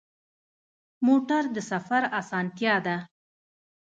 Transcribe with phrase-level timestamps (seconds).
[1.05, 2.97] موټر د سفر اسانتیا ده.